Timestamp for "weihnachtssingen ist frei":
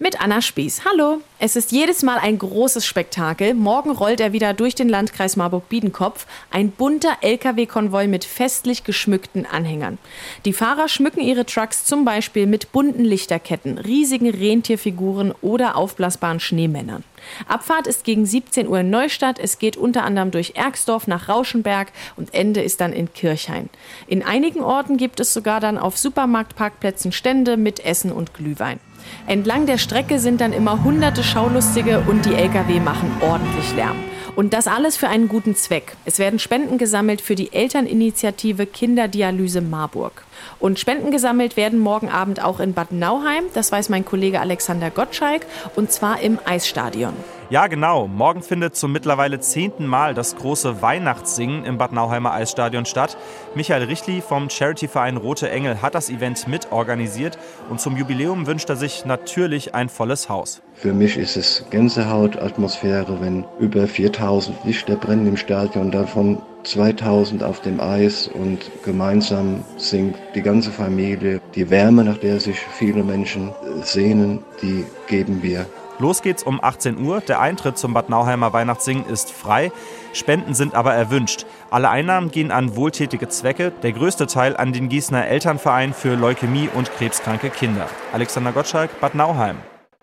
78.52-79.70